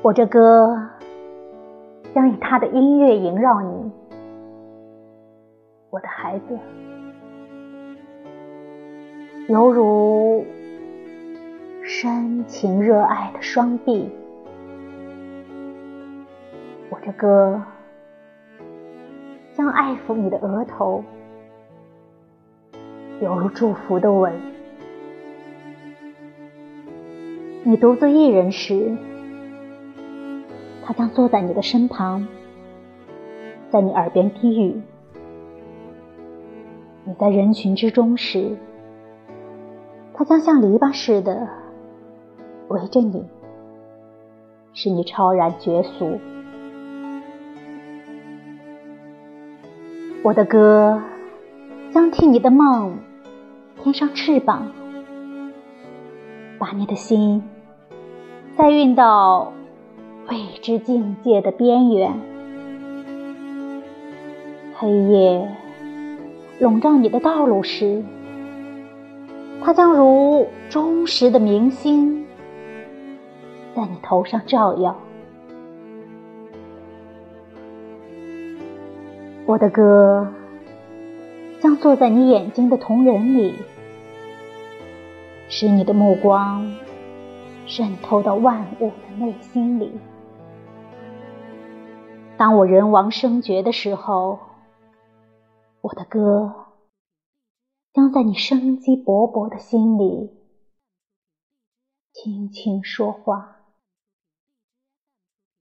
[0.00, 0.90] 我这歌
[2.14, 3.90] 将以他的音乐萦绕你，
[5.90, 6.56] 我的孩子，
[9.48, 10.46] 犹如
[11.82, 14.08] 深情热爱的双臂。
[16.90, 17.60] 我这歌
[19.52, 21.02] 将爱抚你的额头，
[23.20, 24.32] 犹如祝福的吻。
[27.64, 28.96] 你独自一人时。
[30.88, 32.26] 他将坐在你的身旁，
[33.68, 34.80] 在你耳边低语；
[37.04, 38.56] 你在人群之中时，
[40.14, 41.46] 他将像篱笆似的
[42.68, 43.22] 围着你，
[44.72, 46.18] 使你超然绝俗。
[50.22, 51.02] 我的歌
[51.90, 52.96] 将替你的梦
[53.82, 54.72] 添上翅膀，
[56.58, 57.42] 把你的心
[58.56, 59.52] 再运到。
[60.30, 62.12] 未知境界的边缘，
[64.74, 65.48] 黑夜
[66.58, 68.04] 笼罩你的道路时，
[69.62, 72.26] 它将如忠实的明星，
[73.74, 74.94] 在你头上照耀。
[79.46, 80.30] 我的歌
[81.58, 83.54] 将坐在你眼睛的瞳仁里，
[85.48, 86.70] 使你的目光
[87.64, 89.92] 渗透到万物的内心里。
[92.38, 94.38] 当我人亡声绝的时候，
[95.80, 96.54] 我的歌
[97.92, 100.30] 将在你生机勃勃的心里
[102.12, 103.57] 轻轻说话。